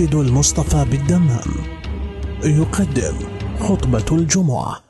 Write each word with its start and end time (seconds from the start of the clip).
مسجد 0.00 0.14
المصطفى 0.14 0.84
بالدمام. 0.90 1.50
يقدم 2.44 3.16
خطبة 3.60 4.08
الجمعة. 4.12 4.80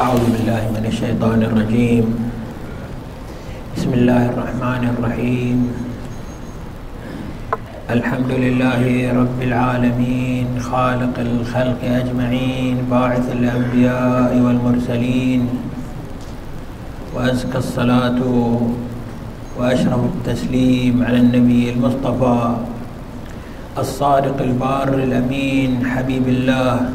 أعوذ 0.00 0.24
بالله 0.32 0.62
من 0.74 0.84
الشيطان 0.90 1.42
الرجيم. 1.42 2.06
بسم 3.76 3.90
الله 3.94 4.22
الرحمن 4.26 4.82
الرحيم. 4.98 5.58
الحمد 7.90 8.30
لله 8.30 8.82
رب 9.14 9.38
العالمين 9.42 10.46
خالق 10.60 11.14
الخلق 11.18 11.80
أجمعين 11.84 12.76
باعث 12.90 13.26
الأنبياء 13.30 14.30
والمرسلين. 14.34 15.65
وأزكى 17.16 17.58
الصلاة 17.58 18.20
وأشرف 19.58 20.00
التسليم 20.04 21.04
على 21.04 21.16
النبي 21.16 21.70
المصطفى 21.70 22.54
الصادق 23.78 24.42
البار 24.42 24.88
الأمين 24.94 25.86
حبيب 25.86 26.28
الله 26.28 26.90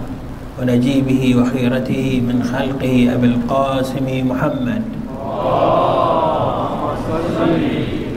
ونجيبه 0.61 1.35
وخيرته 1.41 2.21
من 2.27 2.43
خلقه 2.43 3.13
أبي 3.15 3.27
القاسم 3.27 4.07
محمد. 4.29 4.81
اللهم 5.41 6.83
صل 7.07 7.25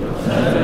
وسلم. 0.04 0.63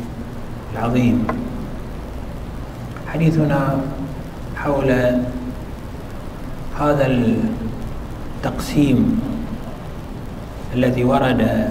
حديثنا 3.07 3.79
حول 4.55 4.91
هذا 6.79 7.07
التقسيم 7.07 9.19
الذي 10.75 11.03
ورد 11.03 11.69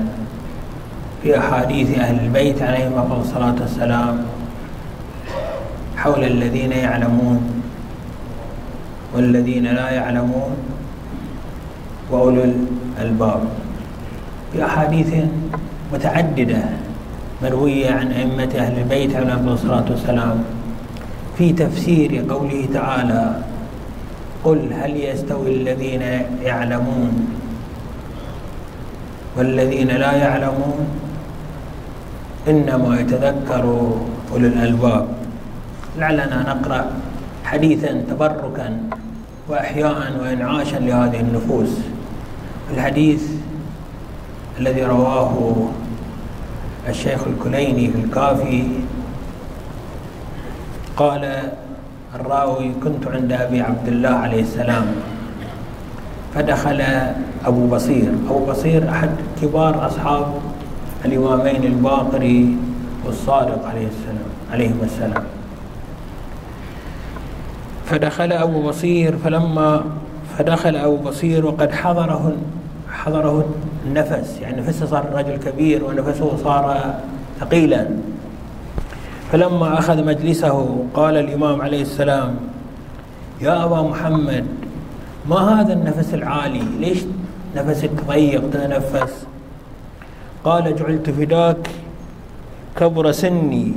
في 1.23 1.39
أحاديث 1.39 1.99
أهل 1.99 2.25
البيت 2.25 2.63
عليهم 2.63 2.99
أفضل 2.99 3.21
الصلاة 3.21 3.55
والسلام 3.61 4.25
حول 5.97 6.25
الذين 6.25 6.73
يعلمون 6.73 7.63
والذين 9.15 9.65
لا 9.65 9.91
يعلمون 9.91 10.57
وأولو 12.11 12.45
الألباب. 12.45 13.41
في 14.53 14.65
أحاديث 14.65 15.15
متعددة 15.93 16.63
مروية 17.43 17.91
عن 17.91 18.13
أئمة 18.13 18.53
أهل 18.57 18.79
البيت 18.79 19.17
عليهم 19.17 19.49
الصلاة 19.49 19.85
والسلام 19.91 20.45
في 21.39 21.53
تفسير 21.53 22.25
قوله 22.29 22.69
تعالى 22.75 23.43
قل 24.45 24.73
هل 24.73 24.97
يستوي 24.97 25.55
الذين 25.55 26.03
يعلمون؟ 26.43 27.29
والذين 29.37 29.89
لا 29.89 30.13
يعلمون 30.13 30.87
إنما 32.49 33.01
يتذكر 33.01 33.65
أولو 34.33 34.47
الألباب. 34.47 35.07
لعلنا 35.99 36.39
نقرأ 36.49 36.93
حديثا 37.45 38.05
تبركا 38.11 38.81
وإحياء 39.49 40.21
وإنعاشا 40.21 40.77
لهذه 40.77 41.21
النفوس. 41.21 41.73
الحديث 42.75 43.23
الذي 44.59 44.83
رواه 44.85 45.35
الشيخ 46.91 47.21
الكليني 47.27 47.91
في 47.91 47.99
الكافي. 47.99 48.63
قال 50.97 51.53
الراوي 52.15 52.73
كنت 52.85 53.07
عند 53.07 53.33
أبي 53.33 53.61
عبد 53.61 53.89
الله 53.89 54.09
عليه 54.09 54.43
السلام 54.43 54.87
فدخل 56.35 56.81
أبو 57.47 57.67
بصير. 57.67 58.13
أبو 58.29 58.47
بصير 58.47 58.91
أحد 58.91 59.11
كبار 59.43 59.87
أصحاب 59.87 60.27
الإمامين 61.05 61.65
الباقري 61.65 62.57
والصادق 63.07 63.67
عليه 63.67 63.87
السلام 63.87 64.31
عليهما 64.53 64.85
السلام. 64.85 65.25
فدخل 67.87 68.33
أبو 68.33 68.69
بصير 68.69 69.17
فلما 69.25 69.85
فدخل 70.39 70.77
أبو 70.77 70.97
بصير 70.97 71.47
وقد 71.47 71.73
حضره 71.73 72.33
حضره 72.93 73.45
النفس 73.87 74.39
يعني 74.43 74.61
نفسه 74.61 74.87
صار 74.87 75.13
رجل 75.13 75.37
كبير 75.37 75.85
ونفسه 75.85 76.37
صار 76.37 76.95
ثقيلا. 77.41 77.89
فلما 79.33 79.79
أخذ 79.79 80.05
مجلسه 80.05 80.85
قال 80.95 81.17
الإمام 81.17 81.63
عليه 81.63 81.83
السلام 81.83 82.37
يا 83.41 83.65
أبا 83.65 83.83
محمد 83.83 84.47
ما 85.29 85.61
هذا 85.61 85.73
النفس 85.73 86.15
العالي؟ 86.15 86.63
ليش 86.81 86.99
نفسك 87.57 87.91
ضيق؟ 88.09 88.51
تتنفس 88.51 89.27
قال 90.45 90.77
جعلت 90.77 91.11
فداك 91.11 91.71
كبر 92.77 93.13
سني 93.13 93.73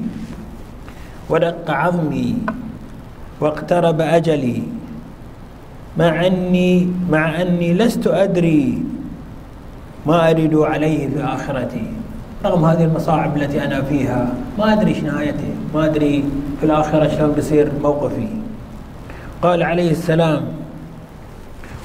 ودق 1.30 1.72
عظمي 1.72 2.36
واقترب 3.40 4.02
أجلي 4.02 4.64
مع 5.98 6.28
أني 6.28 6.88
مع 7.12 7.42
أني 7.42 7.74
لست 7.74 8.08
أدري 8.08 8.84
ما 10.06 10.30
أريد 10.30 10.56
عليه 10.56 11.08
في 11.08 11.24
آخرتي. 11.24 11.88
رغم 12.46 12.66
هذه 12.66 12.84
المصاعب 12.84 13.38
التي 13.38 13.64
أنا 13.66 13.82
فيها 13.82 14.34
ما 14.60 14.74
أدري 14.74 14.92
إيش 14.92 15.04
نهايتي. 15.04 15.54
ما 15.74 15.86
أدري 15.86 16.24
في 16.60 16.66
الآخرة 16.66 17.08
شلون 17.08 17.32
بيصير 17.32 17.72
موقفي. 17.84 18.28
قال 19.42 19.64
عليه 19.64 19.92
السلام 19.92 20.42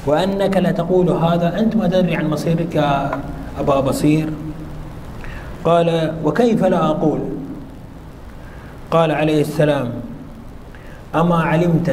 وأنك 0.07 0.57
لتقول 0.57 1.11
هذا 1.11 1.59
أنت 1.59 1.77
ما 1.77 1.89
تدري 1.89 2.17
عن 2.17 2.31
مصيرك 2.31 2.75
يا 2.75 3.11
أبا 3.61 3.81
بصير. 3.81 4.31
قال 5.65 6.15
وكيف 6.25 6.65
لا 6.65 6.87
أقول؟ 6.87 7.21
قال 8.91 9.11
عليه 9.13 9.41
السلام 9.41 9.89
أما 11.15 11.37
علمت 11.37 11.89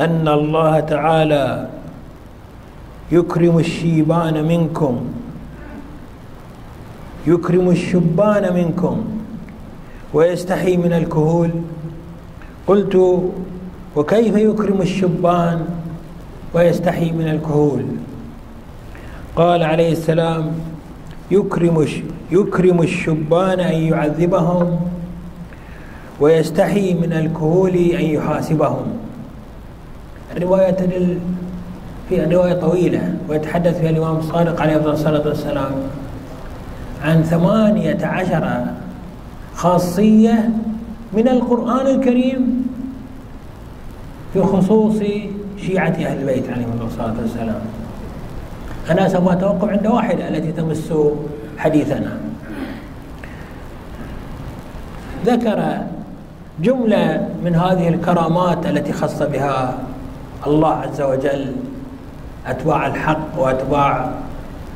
أن 0.00 0.28
الله 0.28 0.80
تعالى 0.80 1.66
يكرم 3.12 3.58
الشيبان 3.58 4.44
منكم. 4.44 4.94
يكرم 7.26 7.70
الشبان 7.70 8.54
منكم. 8.54 9.04
ويستحي 10.14 10.76
من 10.76 10.92
الكهول. 10.92 11.50
قلت 12.66 12.94
وكيف 13.96 14.36
يكرم 14.36 14.80
الشبان 14.80 15.66
ويستحي 16.54 17.12
من 17.12 17.28
الكهول؟ 17.28 17.84
قال 19.36 19.62
عليه 19.62 19.92
السلام 19.92 20.52
يكرم 21.30 21.86
يكرم 22.30 22.82
الشبان 22.82 23.60
أن 23.60 23.74
يعذبهم 23.74 24.80
ويستحي 26.20 26.94
من 26.94 27.12
الكهول 27.12 27.76
أن 27.76 28.04
يحاسبهم. 28.04 28.86
الرواية 30.36 30.70
تدل 30.70 31.18
في 32.12 32.24
رواية 32.34 32.52
طويلة 32.52 33.14
ويتحدث 33.28 33.80
فيها 33.80 33.90
الإمام 33.90 34.16
الصادق 34.16 34.60
عليه 34.60 34.76
الصلاة 34.76 35.28
والسلام 35.28 35.72
عن 37.04 37.22
ثمانية 37.22 38.06
عشر 38.06 38.64
خاصية 39.54 40.50
من 41.12 41.28
القرآن 41.28 41.86
الكريم 41.86 42.66
في 44.32 44.42
خصوص 44.42 44.96
شيعة 45.66 45.88
أهل 45.88 46.20
البيت 46.20 46.50
عليهم 46.50 46.78
الصلاة 46.86 47.14
والسلام. 47.22 47.60
أنا 48.90 49.08
سوف 49.08 49.28
أتوقف 49.28 49.68
عند 49.68 49.86
واحدة 49.86 50.28
التي 50.28 50.52
تمس 50.52 50.92
حديثنا. 51.58 52.16
ذكر 55.26 55.78
جملة 56.60 57.28
من 57.44 57.54
هذه 57.54 57.88
الكرامات 57.88 58.66
التي 58.66 58.92
خص 58.92 59.22
بها 59.22 59.78
الله 60.46 60.72
عز 60.74 61.00
وجل 61.00 61.52
أتباع 62.46 62.86
الحق 62.86 63.38
وأتباع 63.38 64.10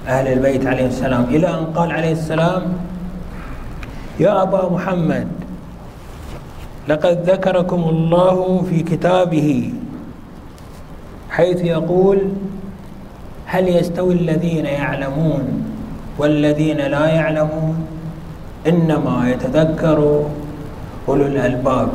أهل 0.09 0.33
البيت 0.33 0.67
عليه 0.67 0.87
السلام. 0.87 1.25
إلى 1.25 1.49
أن 1.49 1.65
قال 1.75 1.93
عليه 1.93 2.13
السلام 2.13 2.63
يا 4.21 4.43
أبا 4.43 4.71
محمد 4.71 5.29
لقد 6.89 7.31
ذكركم 7.31 7.83
الله 7.89 8.65
في 8.71 8.83
كتابه 8.83 9.73
حيث 11.31 11.65
يقول 11.65 12.19
هل 13.47 13.69
يستوي 13.69 14.15
الذين 14.15 14.67
يعلمون 14.67 15.45
والذين 16.19 16.77
لا 16.77 17.07
يعلمون؟ 17.07 17.87
إنما 18.67 19.31
يتذكر 19.31 20.25
أولو 21.09 21.27
الألباب. 21.27 21.89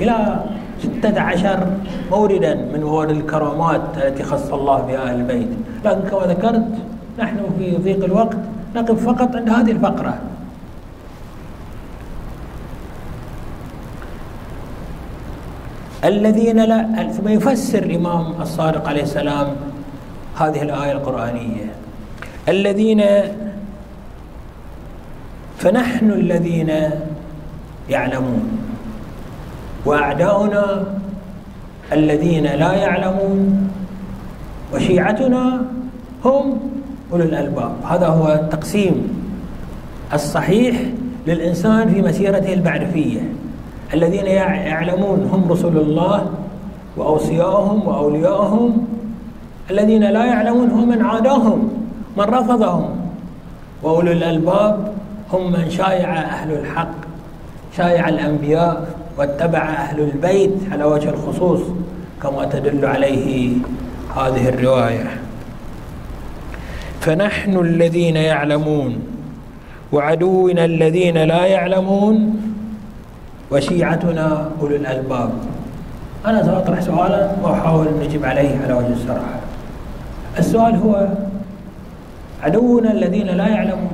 إلى 0.00 0.44
ستة 0.82 1.20
عشر 1.20 1.66
موردا 2.10 2.54
من 2.54 2.80
مورد 2.84 3.10
الكرامات 3.10 3.82
التي 3.96 4.22
خص 4.22 4.52
الله 4.52 4.80
بها 4.80 5.02
أهل 5.02 5.20
البيت. 5.20 5.48
لكن 5.84 6.00
كما 6.08 6.26
ذكرت 6.32 6.68
نحن 7.18 7.38
في 7.58 7.76
ضيق 7.76 8.04
الوقت 8.04 8.36
نقف 8.76 9.06
فقط 9.06 9.36
عند 9.36 9.50
هذه 9.50 9.70
الفقرة. 9.70 10.18
الذين 16.04 16.56
لا 16.56 17.12
ثم 17.12 17.28
يفسر 17.28 17.82
الإمام 17.82 18.42
الصادق 18.42 18.88
عليه 18.88 19.02
السلام 19.02 19.46
هذه 20.38 20.62
الآية 20.62 20.92
القرآنية. 20.92 21.72
الذين 22.48 23.04
فنحن 25.58 26.10
الذين 26.10 26.72
يعلمون. 27.88 28.69
وأعداؤنا 29.86 30.84
الذين 31.92 32.44
لا 32.44 32.72
يعلمون 32.72 33.68
وشيعتنا 34.74 35.62
هم 36.24 36.58
أولو 37.12 37.24
الألباب. 37.24 37.72
هذا 37.84 38.06
هو 38.06 38.32
التقسيم 38.32 39.08
الصحيح 40.14 40.76
للإنسان 41.26 41.88
في 41.88 42.02
مسيرته 42.02 42.52
المعرفية. 42.54 43.20
الذين 43.94 44.26
يعلمون 44.26 45.28
هم 45.32 45.52
رسل 45.52 45.76
الله 45.76 46.30
وأوصياءهم 46.96 47.88
وأولياءهم 47.88 48.86
الذين 49.70 50.02
لا 50.10 50.24
يعلمون 50.24 50.70
هم 50.70 50.88
من 50.88 51.02
عاداهم 51.02 51.70
من 52.16 52.24
رفضهم. 52.24 52.90
وأولو 53.82 54.12
الألباب 54.12 54.92
هم 55.32 55.52
من 55.52 55.70
شايع 55.70 56.20
أهل 56.20 56.52
الحق 56.52 56.94
شايع 57.76 58.08
الأنبياء 58.08 58.94
واتبع 59.20 59.58
أهل 59.58 60.00
البيت 60.00 60.50
على 60.72 60.84
وجه 60.84 61.08
الخصوص 61.10 61.60
كما 62.22 62.44
تدل 62.44 62.86
عليه 62.86 63.56
هذه 64.16 64.48
الرواية. 64.48 65.20
فنحن 67.00 67.58
الذين 67.58 68.16
يعلمون 68.16 68.98
وعدونا 69.92 70.64
الذين 70.64 71.18
لا 71.18 71.46
يعلمون 71.46 72.40
وشيعتنا 73.50 74.50
أولو 74.60 74.76
الألباب. 74.76 75.30
أنا 76.26 76.42
سأطرح 76.42 76.80
سؤالا 76.80 77.30
وأحاول 77.42 77.88
أن 77.88 78.00
نجيب 78.06 78.24
عليه 78.24 78.58
على 78.64 78.72
وجه 78.72 78.92
الصراحة. 78.92 79.40
السؤال 80.38 80.76
هو 80.76 81.08
عدونا 82.42 82.92
الذين 82.92 83.26
لا 83.26 83.48
يعلمون. 83.48 83.92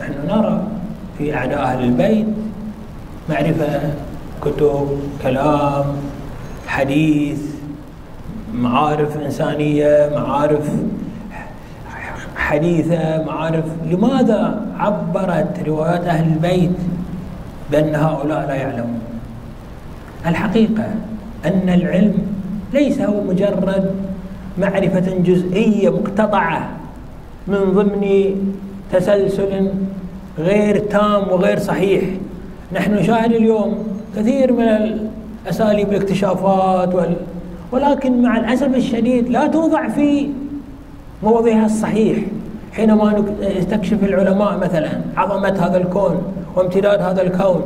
نحن 0.00 0.12
نرى 0.28 0.62
في 1.18 1.34
أعداء 1.34 1.62
أهل 1.62 1.84
البيت 1.84 2.26
معرفة 3.30 3.80
كتب 4.42 4.88
كلام 5.22 5.84
حديث 6.66 7.40
معارف 8.54 9.16
إنسانية 9.16 10.10
معارف 10.14 10.70
حديثة 12.36 13.24
معارف 13.24 13.64
لماذا 13.90 14.66
عبرت 14.78 15.60
روايات 15.66 16.04
أهل 16.04 16.32
البيت 16.32 16.76
بأن 17.70 17.94
هؤلاء 17.94 18.46
لا 18.46 18.54
يعلمون؟ 18.54 19.00
الحقيقة 20.26 20.84
أن 21.46 21.68
العلم 21.68 22.14
ليس 22.72 23.00
هو 23.00 23.20
مجرد 23.22 23.94
معرفة 24.58 25.18
جزئية 25.18 25.90
مقتطعة 25.90 26.68
من 27.48 27.72
ضمن 27.74 28.34
تسلسل 28.92 29.70
غير 30.38 30.78
تام 30.78 31.28
وغير 31.28 31.58
صحيح. 31.58 32.02
نحن 32.72 32.94
نشاهد 32.94 33.32
اليوم 33.32 33.86
كثير 34.16 34.52
من 34.52 34.68
الأساليب 35.44 35.88
الاكتشافات 35.92 36.94
وال... 36.94 37.16
ولكن 37.72 38.22
مع 38.22 38.36
الأسف 38.36 38.76
الشديد 38.76 39.28
لا 39.28 39.46
توضع 39.46 39.88
في 39.88 40.28
موضعها 41.22 41.66
الصحيح. 41.66 42.18
حينما 42.72 43.24
يستكشف 43.40 44.04
العلماء 44.04 44.58
مثلا 44.58 44.88
عظمة 45.16 45.66
هذا 45.66 45.76
الكون 45.76 46.22
وامتداد 46.56 47.02
هذا 47.02 47.22
الكون 47.22 47.62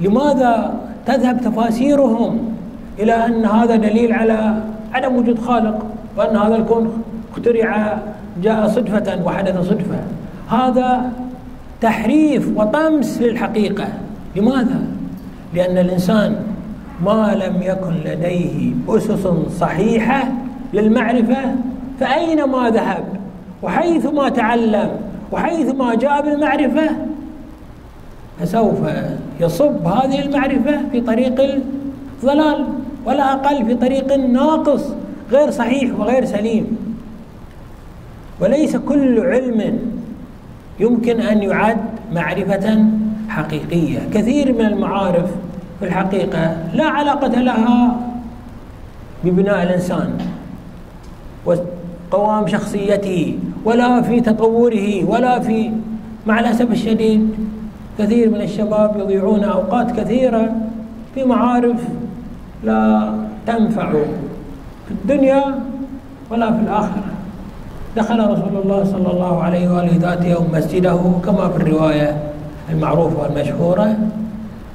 لماذا 0.00 0.74
تذهب 1.06 1.40
تفاسيرهم 1.40 2.54
إلى 2.98 3.12
أن 3.12 3.44
هذا 3.44 3.76
دليل 3.76 4.12
على 4.12 4.54
عدم 4.92 5.16
وجود 5.16 5.38
خالق 5.38 5.86
وأن 6.16 6.36
هذا 6.36 6.56
الكون 6.56 7.02
اخترع 7.32 7.98
جاء 8.42 8.68
صدفة 8.68 9.24
وحدث 9.24 9.68
صدفة؟ 9.68 9.98
هذا 10.48 11.12
تحريف 11.80 12.48
وطمس 12.56 13.22
للحقيقة 13.22 13.88
لماذا؟ 14.36 14.82
لأن 15.54 15.78
الإنسان 15.78 16.36
ما 17.04 17.34
لم 17.34 17.62
يكن 17.62 18.10
لديه 18.10 18.72
أسس 18.88 19.28
صحيحة 19.60 20.28
للمعرفة 20.74 21.54
فأينما 22.00 22.70
ذهب 22.70 23.04
وحيثما 23.62 24.28
تعلم 24.28 24.90
وحيثما 25.32 25.94
جاء 25.94 26.22
بالمعرفة 26.22 26.90
فسوف 28.40 28.78
يصب 29.40 29.86
هذه 29.86 30.22
المعرفة 30.22 30.78
في 30.92 31.00
طريق 31.00 31.60
الضلال 32.22 32.66
ولا 33.06 33.32
أقل 33.32 33.66
في 33.66 33.74
طريق 33.74 34.16
ناقص 34.16 34.82
غير 35.32 35.50
صحيح 35.50 36.00
وغير 36.00 36.24
سليم 36.24 36.76
وليس 38.40 38.76
كل 38.76 39.20
علم 39.20 39.78
يمكن 40.80 41.20
أن 41.20 41.42
يعد 41.42 41.80
معرفة 42.12 42.84
حقيقية. 43.28 43.98
كثير 44.14 44.52
من 44.52 44.64
المعارف 44.64 45.30
في 45.80 45.86
الحقيقة 45.86 46.56
لا 46.74 46.84
علاقة 46.84 47.40
لها 47.40 47.96
ببناء 49.24 49.62
الإنسان 49.62 50.18
وقوام 51.46 52.46
شخصيته 52.46 53.38
ولا 53.64 54.02
في 54.02 54.20
تطوره 54.20 55.04
ولا 55.04 55.40
في 55.40 55.70
مع 56.26 56.40
الأسف 56.40 56.70
الشديد 56.70 57.34
كثير 57.98 58.30
من 58.30 58.40
الشباب 58.40 58.96
يضيعون 59.00 59.44
أوقات 59.44 60.00
كثيرة 60.00 60.52
في 61.14 61.24
معارف 61.24 61.80
لا 62.64 63.12
تنفع 63.46 63.90
في 64.86 64.90
الدنيا 64.90 65.60
ولا 66.30 66.52
في 66.52 66.58
الآخرة. 66.58 67.13
دخل 67.96 68.30
رسول 68.30 68.56
الله 68.64 68.84
صلى 68.84 69.10
الله 69.10 69.42
عليه 69.42 69.68
وآله 69.68 69.96
ذات 69.98 70.24
يوم 70.24 70.46
مسجده 70.52 70.98
كما 71.24 71.48
في 71.48 71.56
الرواية 71.56 72.22
المعروفة 72.70 73.22
والمشهورة 73.22 73.96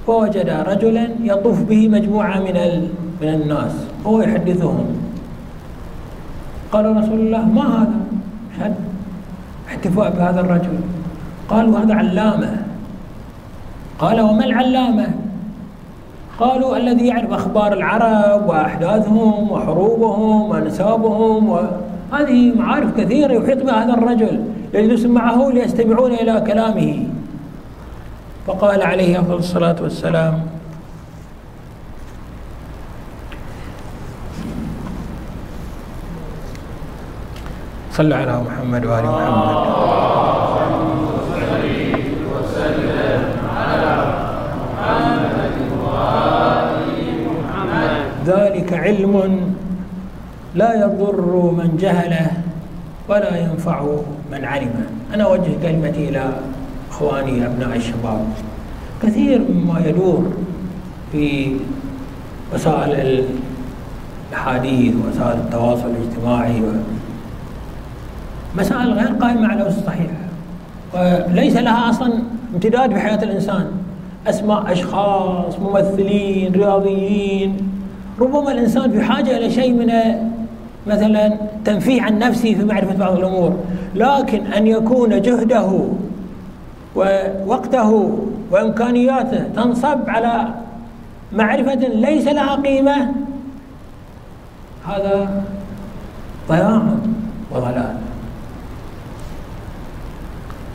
فوجد 0.07 0.49
رجلا 0.49 1.09
يطوف 1.23 1.63
به 1.63 1.89
مجموعة 1.89 2.39
من 2.39 2.88
من 3.21 3.27
الناس 3.27 3.71
هو 4.05 4.21
يحدثهم. 4.21 4.85
قال 6.71 6.97
رسول 6.97 7.19
الله 7.19 7.45
ما 7.45 7.81
هذا؟ 7.81 7.99
شد 8.59 8.75
احتفاء 9.67 10.09
بهذا 10.09 10.39
الرجل. 10.39 10.79
قالوا 11.49 11.79
هذا 11.79 11.93
علامة. 11.95 12.51
قال 13.99 14.21
وما 14.21 14.45
العلامة؟ 14.45 15.07
قالوا 16.39 16.77
الذي 16.77 17.07
يعرف 17.07 17.33
أخبار 17.33 17.73
العرب 17.73 18.47
وأحداثهم 18.47 19.51
وحروبهم 19.51 20.49
وأنسابهم 20.49 21.49
وهذه 22.11 22.53
معارف 22.55 22.97
كثيرة 22.97 23.33
يحيط 23.33 23.63
بها 23.63 23.83
هذا 23.83 23.93
الرجل 23.93 24.43
يجلس 24.73 25.05
معه 25.05 25.49
ليستمعون 25.53 26.11
إلى 26.11 26.43
كلامه. 26.47 27.07
فقال 28.47 28.81
عليه 28.81 29.19
أفضل 29.19 29.35
الصلاة 29.35 29.75
والسلام 29.81 30.41
صلى 37.91 38.15
على 38.15 38.41
محمد 38.41 38.85
وآل 38.85 39.05
محمد. 39.05 39.79
ذلك 48.25 48.73
علم 48.73 49.13
لا 50.55 50.73
يضر 50.73 51.51
من 51.57 51.77
جهله 51.79 52.31
ولا 53.09 53.37
ينفع 53.37 53.85
من 54.31 54.45
علمه. 54.45 54.85
أنا 55.13 55.23
أوجه 55.23 55.51
كلمتي 55.63 56.09
إلى 56.09 56.29
إخواني 56.91 57.45
أبناء 57.45 57.75
الشباب. 57.75 58.25
كثير 59.03 59.41
مما 59.49 59.79
يدور 59.85 60.33
في 61.11 61.55
وسائل 62.53 63.23
الحديث 64.31 64.93
وسائل 65.07 65.37
التواصل 65.39 65.89
الاجتماعي 65.89 66.61
مسائل 68.57 68.93
غير 68.93 69.07
قائمة 69.07 69.47
على 69.47 69.61
الأسس 69.61 69.77
الصحيحة 69.77 70.15
وليس 70.93 71.57
لها 71.57 71.89
أصلا 71.89 72.13
امتداد 72.53 72.93
في 72.93 72.99
حياة 72.99 73.23
الإنسان. 73.23 73.65
أسماء 74.27 74.71
أشخاص 74.71 75.59
ممثلين 75.59 76.53
رياضيين. 76.53 77.57
ربما 78.19 78.51
الإنسان 78.51 78.91
في 78.91 79.01
حاجة 79.01 79.37
إلى 79.37 79.49
شيء 79.49 79.73
من 79.73 79.89
مثلا 80.88 81.38
تنفيه 81.65 82.01
عن 82.01 82.19
نفسه 82.19 82.53
في 82.53 82.63
معرفة 82.63 82.95
بعض 82.95 83.17
الأمور 83.17 83.57
لكن 83.95 84.45
أن 84.45 84.67
يكون 84.67 85.21
جهده 85.21 85.83
ووقته 86.95 88.19
وإمكانياته 88.51 89.43
تنصب 89.55 90.00
على 90.07 90.48
معرفة 91.33 91.75
ليس 91.75 92.27
لها 92.27 92.55
قيمة 92.55 93.12
هذا 94.88 95.43
ضياع 96.50 96.81
وضلال. 97.51 97.95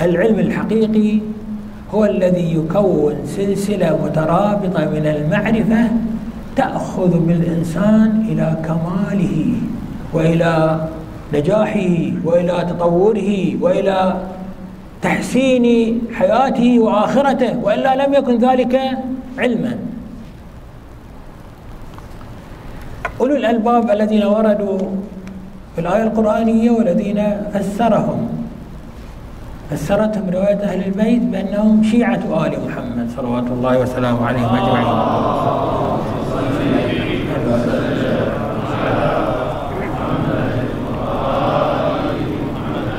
العلم 0.02 0.38
الحقيقي 0.38 1.20
هو 1.94 2.04
الذي 2.04 2.54
يكون 2.54 3.14
سلسلة 3.26 3.98
مترابطة 4.04 4.84
من 4.90 5.06
المعرفة 5.06 5.90
تأخذ 6.56 7.18
بالإنسان 7.18 8.26
إلى 8.28 8.56
كماله. 8.64 9.54
وإلى 10.14 10.80
نجاحه 11.34 11.96
وإلى 12.24 12.66
تطوره 12.70 13.32
وإلى 13.60 14.14
تحسين 15.02 15.66
حياته 16.14 16.78
وآخرته 16.80 17.58
وإلا 17.62 18.06
لم 18.06 18.14
يكن 18.14 18.38
ذلك 18.38 18.74
علما. 19.38 19.76
أولو 23.20 23.36
الألباب 23.36 23.90
الذين 23.90 24.24
وردوا 24.24 24.78
في 25.74 25.80
الآية 25.80 26.02
القرآنية 26.02 26.70
والذين 26.70 27.20
فسرهم. 27.52 28.28
فسرتهم 29.70 30.30
رواية 30.32 30.60
أهل 30.62 30.80
البيت 30.84 31.22
بأنهم 31.22 31.82
شيعة 31.82 32.22
آل 32.46 32.52
محمد 32.66 33.10
صلوات 33.16 33.46
الله 33.46 33.78
وسلامه 33.78 34.26
عليهم 34.26 34.52
أجمعين. 34.56 34.88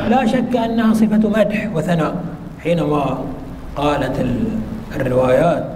لا 0.09 0.25
شك 0.25 0.55
أنها 0.55 0.93
صفة 0.93 1.23
مدح 1.29 1.69
وثناء. 1.75 2.15
حينما 2.63 3.17
قالت 3.75 4.25
الروايات 4.95 5.67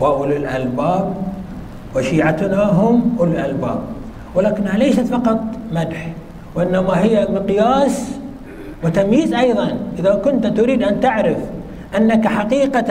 وأولي 0.00 0.36
الألباب 0.36 1.14
وشيعتنا 1.96 2.62
هم 2.62 3.16
أولي 3.20 3.32
الألباب. 3.32 3.80
ولكنها 4.34 4.76
ليست 4.78 5.06
فقط 5.06 5.40
مدح 5.72 6.08
وإنما 6.54 7.02
هي 7.04 7.28
مقياس 7.30 8.10
وتمييز 8.84 9.34
أيضا. 9.34 9.78
إذا 9.98 10.14
كنت 10.14 10.46
تريد 10.46 10.82
أن 10.82 11.00
تعرف 11.00 11.38
أنك 11.96 12.26
حقيقة 12.26 12.90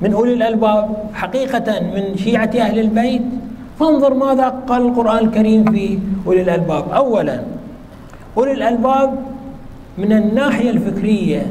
من 0.00 0.12
أولي 0.12 0.34
الألباب 0.34 0.96
حقيقة 1.14 1.80
من 1.80 2.16
شيعة 2.16 2.50
أهل 2.56 2.78
البيت 2.78 3.22
فانظر 3.80 4.14
ماذا 4.14 4.48
قال 4.48 4.82
القرآن 4.82 5.18
الكريم 5.24 5.64
في 5.72 5.98
أولي 6.26 6.42
الألباب. 6.42 6.84
أولا 6.92 7.40
أولي 8.36 8.52
الألباب 8.52 9.14
من 9.98 10.12
الناحية 10.12 10.70
الفكرية 10.70 11.46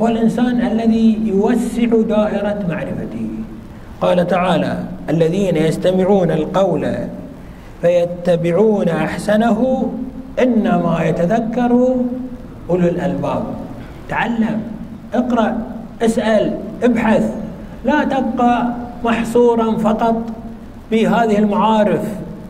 هو 0.00 0.06
الإنسان 0.06 0.60
الذي 0.60 1.18
يوسع 1.24 1.86
دائرة 2.08 2.66
معرفته. 2.68 3.28
قال 4.00 4.26
تعالى 4.26 4.78
الذين 5.10 5.56
يستمعون 5.56 6.30
القول 6.30 6.94
فيتبعون 7.82 8.88
أحسنه 8.88 9.92
إنما 10.42 11.04
يتذكر 11.04 11.94
أولو 12.70 12.88
الألباب. 12.88 13.42
تعلم 14.08 14.60
اقرأ 15.14 15.58
اسأل 16.02 16.58
ابحث 16.82 17.34
لا 17.84 18.04
تبقى 18.04 18.68
محصورا 19.04 19.76
فقط 19.76 20.22
بهذه 20.90 21.38
المعارف 21.38 22.02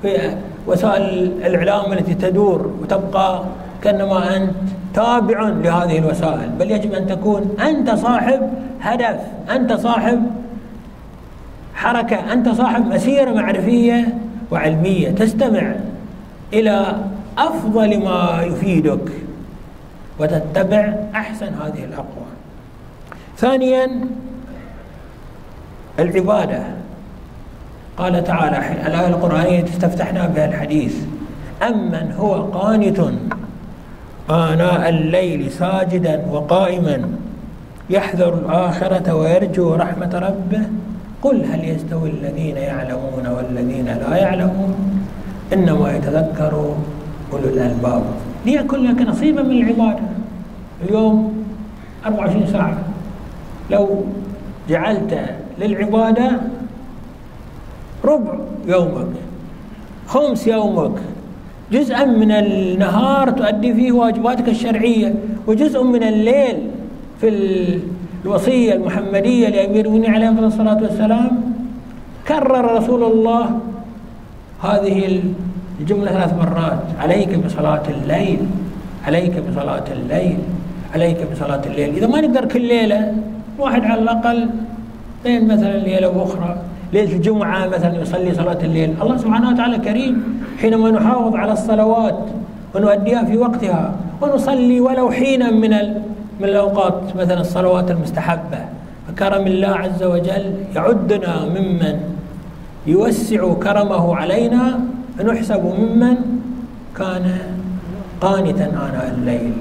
في 0.03 0.37
وسائل 0.67 1.33
الإعلام 1.47 1.93
التي 1.93 2.15
تدور 2.15 2.71
وتبقى 2.83 3.43
كأنما 3.83 4.37
أنت 4.37 4.53
تابع 4.95 5.43
لهذه 5.43 5.99
الوسائل. 5.99 6.49
بل 6.59 6.71
يجب 6.71 6.93
أن 6.93 7.07
تكون 7.07 7.57
أنت 7.61 7.91
صاحب 7.91 8.51
هدف 8.81 9.21
أنت 9.51 9.73
صاحب 9.73 10.23
حركة 11.75 12.33
أنت 12.33 12.49
صاحب 12.49 12.87
مسيرة 12.87 13.31
معرفية 13.31 14.19
وعلمية. 14.51 15.11
تستمع 15.11 15.73
إلى 16.53 16.97
أفضل 17.39 18.05
ما 18.05 18.43
يفيدك 18.43 19.13
وتتبع 20.19 20.95
أحسن 21.15 21.47
هذه 21.47 21.85
الأقوال. 21.85 22.29
ثانيا 23.37 23.91
العبادة. 25.99 26.63
قال 27.99 28.25
تعالى 28.25 28.87
الآية 28.87 29.07
القرآنية 29.07 29.65
استفتحنا 29.65 30.27
بها 30.27 30.47
الحديث 30.47 30.97
أمن 31.63 32.13
هو 32.19 32.35
قانت 32.35 33.01
آناء 34.31 34.89
الليل 34.89 35.51
ساجدا 35.51 36.25
وقائما 36.31 37.11
يحذر 37.91 38.35
الآخرة 38.35 39.15
ويرجو 39.15 39.75
رحمة 39.75 40.13
ربه. 40.15 40.63
قل 41.23 41.45
هل 41.45 41.65
يستوي 41.65 42.11
الذين 42.11 42.57
يعلمون 42.57 43.27
والذين 43.27 43.85
لا 43.85 44.17
يعلمون؟ 44.17 44.75
إنما 45.53 45.97
يتذكر 45.97 46.75
أولو 47.33 47.49
الألباب. 47.49 48.03
ليكن 48.47 48.79
لك 48.79 49.09
نصيبا 49.09 49.43
من 49.43 49.63
العبادة 49.63 50.07
اليوم 50.85 51.45
24 52.07 52.47
ساعة. 52.47 52.79
لو 53.71 54.05
جعلت 54.69 55.19
للعبادة 55.59 56.31
ربع 58.05 58.35
يومك 58.67 59.13
خمس 60.07 60.47
يومك 60.47 60.99
جزءا 61.73 62.05
من 62.05 62.31
النهار 62.33 63.31
تؤدي 63.31 63.75
فيه 63.75 63.93
واجباتك 63.93 64.49
الشرعية 64.49 65.15
وجزء 65.47 65.83
من 65.83 66.03
الليل 66.03 66.57
في 67.21 67.29
الوصية 68.25 68.75
المحمدية 68.75 69.49
لأمير 69.49 69.87
المؤمنين 69.87 70.15
عليه 70.15 70.29
الصلاة 70.29 70.83
والسلام. 70.83 71.31
كرر 72.29 72.75
رسول 72.77 73.03
الله 73.05 73.61
هذه 74.63 75.21
الجملة 75.81 76.11
ثلاث 76.11 76.35
مرات. 76.35 76.83
عليك 77.01 77.39
بصلاة 77.45 77.83
الليل 77.89 78.39
عليك 79.07 79.43
بصلاة 79.51 79.85
الليل 79.93 80.39
عليك 80.95 81.19
بصلاة 81.33 81.63
الليل. 81.67 81.97
إذا 81.97 82.07
ما 82.07 82.21
نقدر 82.21 82.45
كل 82.45 82.61
ليلة 82.61 83.15
واحد 83.59 83.85
على 83.85 84.01
الأقل 84.03 84.49
بين 85.25 85.49
مثلا 85.49 85.79
ليلة 85.79 86.09
وأخرى 86.09 86.57
ليلة 86.93 87.13
الجمعة 87.13 87.67
مثلا 87.67 88.01
يصلي 88.03 88.35
صلاة 88.35 88.59
الليل. 88.63 88.95
الله 89.03 89.17
سبحانه 89.17 89.49
وتعالى 89.51 89.79
كريم 89.79 90.15
حينما 90.61 90.91
نحافظ 90.91 91.35
على 91.37 91.53
الصلوات 91.53 92.19
ونؤديها 92.75 93.25
في 93.25 93.37
وقتها 93.37 93.93
ونصلي 94.21 94.81
ولو 94.81 95.11
حينا 95.11 95.51
من 95.51 95.71
من 96.41 96.49
الأوقات 96.49 97.17
مثلا 97.17 97.41
الصلوات 97.41 97.91
المستحبة. 97.91 98.61
فكرم 99.09 99.47
الله 99.47 99.69
عز 99.69 100.03
وجل 100.03 100.55
يعدنا 100.77 101.45
ممن 101.45 101.97
يوسع 102.87 103.53
كرمه 103.55 104.17
علينا 104.17 104.81
فنحسب 105.19 105.63
ممن 105.65 106.17
كان 106.97 107.39
قانتا 108.21 108.65
آناء 108.65 109.15
الليل. 109.19 109.53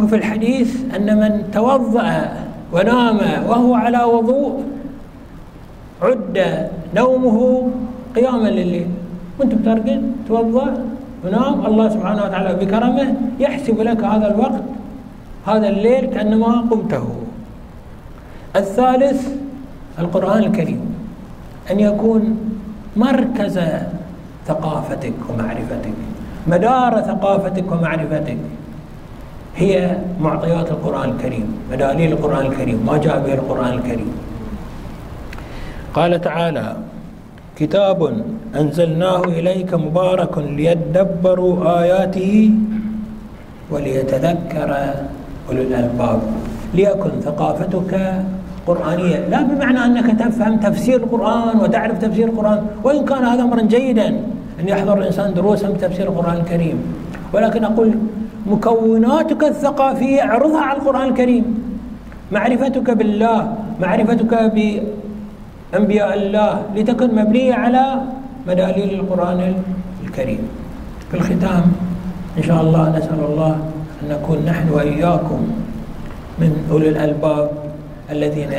وفي 0.00 0.16
الحديث 0.16 0.76
أن 0.96 1.20
من 1.20 1.50
توضأ 1.52 2.43
ونام 2.72 3.18
وهو 3.48 3.74
على 3.74 4.02
وضوء. 4.02 4.62
عد 6.02 6.68
نومه 6.94 7.70
قياما 8.16 8.48
لليل. 8.48 8.88
وانت 9.38 9.54
بترقد 9.54 10.12
توضأ 10.28 10.84
ونام 11.24 11.66
الله 11.66 11.88
سبحانه 11.88 12.22
وتعالى 12.24 12.64
بكرمه 12.64 13.14
يحسب 13.40 13.80
لك 13.80 14.04
هذا 14.04 14.34
الوقت 14.34 14.64
هذا 15.46 15.68
الليل 15.68 16.04
كأنما 16.06 16.64
قمته. 16.70 17.06
الثالث 18.56 19.28
القرآن 19.98 20.38
الكريم. 20.38 20.94
أن 21.70 21.80
يكون 21.80 22.22
مركز 22.96 23.60
ثقافتك 24.46 25.18
ومعرفتك 25.30 25.98
مدار 26.46 27.00
ثقافتك 27.00 27.72
ومعرفتك. 27.72 28.36
هي 29.56 29.96
معطيات 30.20 30.68
القرآن 30.70 31.08
الكريم 31.14 31.46
مداليل 31.72 32.12
القرآن 32.12 32.46
الكريم 32.46 32.78
ما 32.86 32.98
جاء 32.98 33.22
به 33.22 33.34
القرآن 33.34 33.72
الكريم. 33.78 34.10
قال 35.94 36.20
تعالى 36.20 36.76
كتاب 37.58 38.00
أنزلناه 38.60 39.22
إليك 39.24 39.74
مبارك 39.74 40.34
ليدبروا 40.38 41.54
آياته 41.82 42.50
وليتذكر 43.70 44.70
أولو 45.48 45.62
الألباب. 45.62 46.20
ليكن 46.74 47.12
ثقافتك 47.22 47.92
قرآنية. 48.66 49.18
لا 49.30 49.40
بمعنى 49.42 49.80
أنك 49.86 50.18
تفهم 50.18 50.56
تفسير 50.66 50.96
القرآن 51.06 51.60
وتعرف 51.62 51.98
تفسير 51.98 52.26
القرآن 52.28 52.60
وإن 52.84 53.04
كان 53.04 53.22
هذا 53.24 53.42
أمرا 53.42 53.62
جيدا 53.62 54.08
أن 54.60 54.64
يحضر 54.66 54.98
الإنسان 54.98 55.34
دروسا 55.34 55.70
بتفسير 55.70 56.06
القرآن 56.10 56.36
الكريم. 56.42 56.78
ولكن 57.32 57.64
أقول 57.64 57.90
مكوناتك 58.46 59.42
الثقافية 59.44 60.20
اعرضها 60.22 60.60
على 60.60 60.78
القرآن 60.78 61.08
الكريم. 61.08 61.44
معرفتك 62.32 62.90
بالله 62.90 63.40
معرفتك 63.80 64.32
بأنبياء 64.54 66.10
الله 66.14 66.62
لتكن 66.76 67.08
مبنية 67.14 67.54
على 67.54 67.84
مداليل 68.48 68.90
القرآن 69.00 69.40
الكريم. 70.04 70.42
في 71.10 71.14
الختام 71.16 71.64
إن 72.38 72.42
شاء 72.42 72.60
الله 72.60 72.98
نسأل 72.98 73.20
الله 73.28 73.52
أن 74.02 74.08
نكون 74.12 74.38
نحن 74.46 74.68
وإياكم 74.68 75.40
من 76.38 76.50
أولي 76.70 76.88
الألباب 76.88 77.50
الذين 78.10 78.52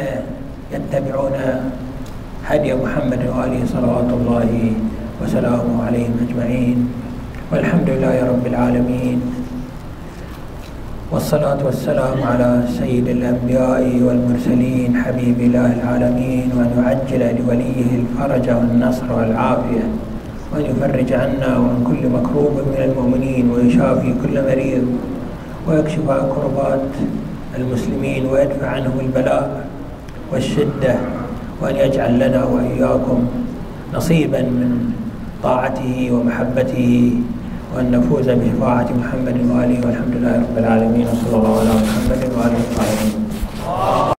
يتبعون 0.74 1.38
هدي 2.46 2.74
محمد 2.74 3.22
وآله 3.30 3.62
صلوات 3.66 4.10
الله 4.10 4.52
وسلامه 5.22 5.86
عليهم 5.86 6.14
أجمعين. 6.26 6.78
والحمد 7.52 7.90
لله 7.90 8.16
رب 8.26 8.46
العالمين. 8.48 9.45
والصلاة 11.16 11.64
والسلام 11.66 12.24
على 12.24 12.64
سيد 12.80 13.08
الأنبياء 13.08 13.84
والمرسلين 14.04 14.92
حبيب 15.04 15.40
الله 15.48 15.70
العالمين 15.80 16.52
وأن 16.52 16.72
يعجل 16.76 17.24
لوليه 17.40 17.90
الفرج 18.04 18.46
والنصر 18.50 19.08
والعافية 19.18 19.86
وأن 20.52 20.66
يفرج 20.66 21.14
عنا 21.14 21.52
وعن 21.58 21.78
كل 21.88 22.04
مكروب 22.10 22.56
من 22.68 22.82
المؤمنين 22.88 23.52
ويشافي 23.52 24.14
كل 24.24 24.36
مريض 24.44 24.86
ويكشف 25.68 26.08
كربات 26.36 26.92
المسلمين 27.58 28.26
ويدفع 28.26 28.68
عنهم 28.68 29.00
البلاء 29.00 29.68
والشدة 30.34 30.96
وأن 31.62 31.76
يجعل 31.76 32.20
لنا 32.20 32.44
وإياكم 32.44 33.20
نصيبا 33.94 34.42
من 34.42 34.92
طاعته 35.44 36.10
ومحبته. 36.12 37.12
وأن 37.76 37.92
نفوز 37.92 38.30
بشفاعة 38.30 38.88
محمد 39.00 39.38
وآله 39.52 39.80
والحمد 39.86 40.16
لله 40.16 40.36
رب 40.48 40.58
العالمين 40.58 41.08
وصلى 41.08 41.36
الله 41.36 41.60
على 41.60 41.74
محمد 41.76 42.22
وآله 42.38 42.60
الطاهرين. 42.68 44.15